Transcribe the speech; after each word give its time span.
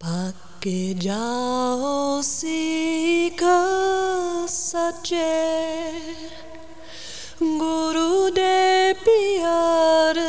पके 0.00 0.94
जाओ 0.94 2.20
सीख 2.22 3.40
सचे 4.50 5.30
गुरु 7.62 8.12
दे 8.36 8.92
प्यार 9.00 10.20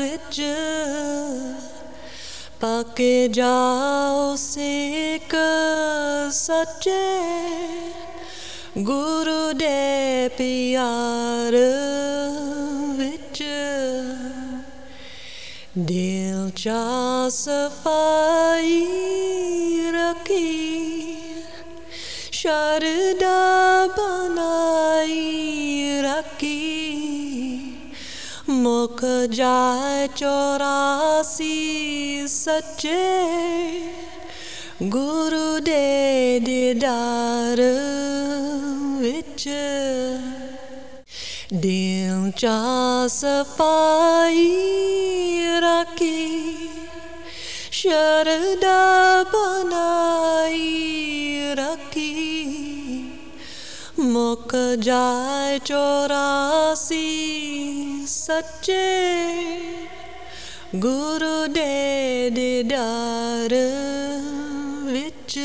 विच 0.00 0.40
पके 2.64 3.16
जाओ 3.38 4.36
सीख 4.44 5.34
सचे 6.40 7.02
गुरु 8.90 9.40
दे 9.62 9.76
प्यार 10.38 11.56
चा 16.56 17.28
सफ़ाई 17.28 18.84
रखी, 19.94 20.54
शरदा 22.32 23.40
बनाई 23.86 25.20
रखी। 26.04 26.62
मुख 28.50 29.04
जाए 29.32 30.08
चौरासी 30.16 31.58
सच्चे, 32.28 33.04
गुरु 34.82 35.60
दे 35.60 36.40
दीदार 36.40 37.60
विच। 39.00 39.48
दिल 41.52 42.30
चा 42.38 42.58
सफ़ाई 43.08 44.48
रखी 45.62 46.35
शरदा 47.76 49.22
बनाई 49.22 50.74
रखी। 51.58 52.12
मुख 54.00 54.50
जाए 54.78 55.58
चौरासी 55.58 57.06
सच्चे। 58.08 59.06
गुरु 60.74 61.46
दे 61.46 62.30
दीदार 62.30 63.54
विच। 64.92 65.38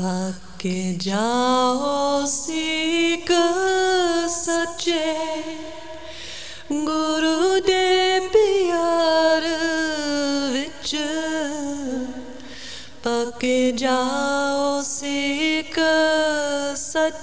पक्के 0.00 0.94
जाओ 0.94 2.26
सीख 2.26 3.32
सच्चे। 4.28 5.51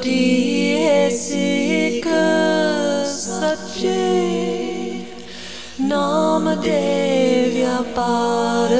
मुक्ति 0.00 0.72
है 0.80 1.10
नाम 5.80 6.48
दे 6.62 6.80
व्यापार 7.54 8.72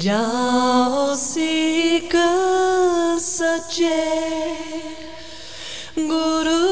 जाओ 0.00 1.14
सिख 1.14 2.16
सच्चे। 3.20 4.00
गुरु 6.08 6.62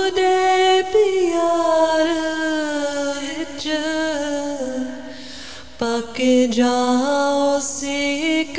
ਪੱਕ 5.81 6.21
ਜਾਓ 6.51 7.59
ਸਿੱਖ 7.61 8.59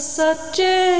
ਸੱਚੇ। 0.00 0.96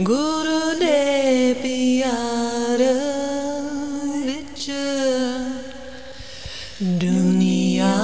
ਗੁਰੂ 0.00 0.74
ਦੇ 0.78 1.54
ਪਿਆਰ 1.54 2.82
ਵਿੱਚ 4.24 4.70
ਦੁਨੀਆ 6.82 7.94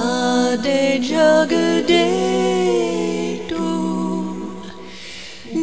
ਦੇ 0.63 0.97
ਜਗ 0.97 1.53
ਦੇ 1.87 2.03
ਤੂੰ 3.49 4.35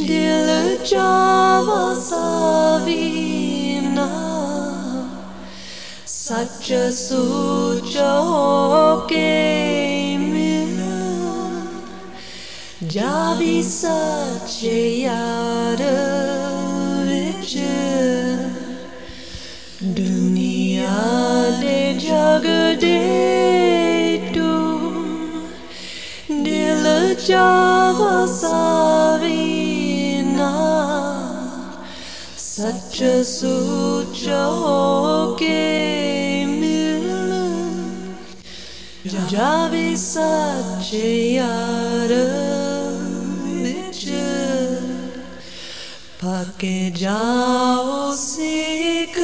ਦਿਲ 0.07 0.77
ਚਾਵਾ 0.87 1.95
ਸਾਵੀ 2.01 3.34
സച്ച 6.35 6.69
സൂച 7.01 7.95
ജാവി 12.95 13.59
സച്ചയാര 13.69 15.13
ദുനിയാലെ 19.99 21.79
ജഗദേ 22.05 22.99
തു 24.35 24.51
ദില 26.47 26.87
ജാവസാവിന 27.29 28.41
സച്ച 32.49 32.99
സൂച 33.31 34.25
ഹോ 34.59 34.75
जावे 39.31 39.87
सच्चे 39.97 41.09
यार 41.35 42.13
विच 43.63 44.03
पके 46.23 46.79
जाओ 47.01 48.13
सिख 48.21 49.19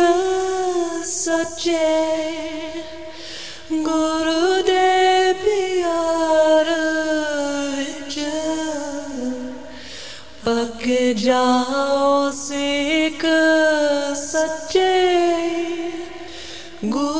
सच्चे 1.13 1.87
गुरु 3.89 4.43
दे 4.71 4.89
प्यार 5.45 6.71
विच 7.77 8.19
पक 10.47 10.85
जाओ 11.25 12.31
सिख 12.41 13.25
सच्चे 14.27 14.91
गुरु 16.97 17.20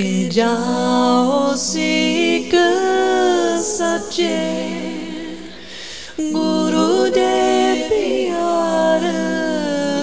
के 0.00 0.28
जाओ 0.28 1.56
सीख 1.56 2.50
सच्चे। 3.62 4.68
गुरुदेव 6.20 7.88
प्यार 7.88 9.00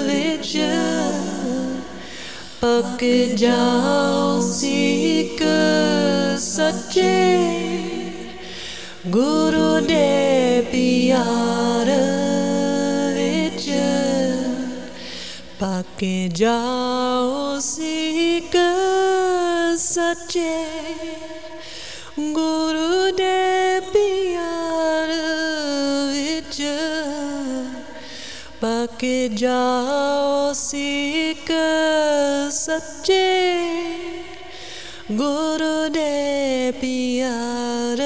विच। 0.07 0.53
पक 2.65 2.97
जाओ 3.37 4.41
सीख 4.41 5.39
सच्चे। 6.39 7.33
गुरुदेव 9.07 10.63
प्यार 10.63 11.85
विच। 13.17 13.65
पक 15.63 16.29
जाओ 16.35 17.59
सीख 17.59 18.57
सचे 19.79 20.53
गुरुदेव 22.35 23.89
प्यार 23.93 25.09
विच 26.11 26.57
पाके 28.61 29.17
जाओ 29.37 30.53
सीख 30.57 31.51
सच्चे 32.53 33.25
गुरुदेव 35.19 36.79
प्यार 36.81 38.01